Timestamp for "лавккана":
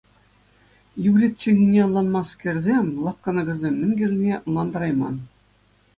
3.05-3.41